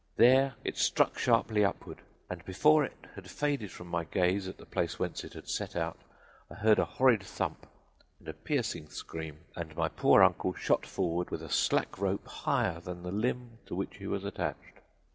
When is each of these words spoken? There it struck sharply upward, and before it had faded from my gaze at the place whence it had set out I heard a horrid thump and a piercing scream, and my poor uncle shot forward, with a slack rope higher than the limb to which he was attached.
There 0.15 0.55
it 0.63 0.77
struck 0.77 1.19
sharply 1.19 1.63
upward, 1.63 2.01
and 2.27 2.43
before 2.43 2.83
it 2.83 3.05
had 3.13 3.29
faded 3.29 3.69
from 3.69 3.85
my 3.85 4.03
gaze 4.05 4.47
at 4.47 4.57
the 4.57 4.65
place 4.65 4.97
whence 4.97 5.23
it 5.23 5.33
had 5.33 5.47
set 5.47 5.75
out 5.75 5.99
I 6.49 6.55
heard 6.55 6.79
a 6.79 6.85
horrid 6.85 7.21
thump 7.21 7.67
and 8.17 8.27
a 8.27 8.33
piercing 8.33 8.89
scream, 8.89 9.41
and 9.55 9.77
my 9.77 9.89
poor 9.89 10.23
uncle 10.23 10.55
shot 10.55 10.87
forward, 10.87 11.29
with 11.29 11.43
a 11.43 11.51
slack 11.51 11.99
rope 11.99 12.25
higher 12.25 12.79
than 12.79 13.03
the 13.03 13.11
limb 13.11 13.59
to 13.67 13.75
which 13.75 13.97
he 13.97 14.07
was 14.07 14.25
attached. 14.25 14.79